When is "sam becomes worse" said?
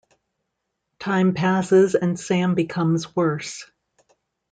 2.19-3.69